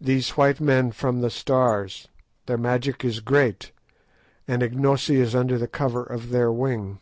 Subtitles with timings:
[0.00, 2.08] These white men from the Stars,
[2.46, 3.70] their magic is great,
[4.48, 6.98] and Ignosi is under the cover of their wing.